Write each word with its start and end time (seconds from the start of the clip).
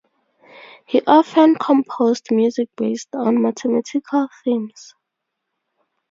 He 0.87 1.03
often 1.05 1.53
composed 1.53 2.31
music 2.31 2.69
based 2.75 3.09
on 3.15 3.39
mathematical 3.43 4.29
themes. 4.43 4.95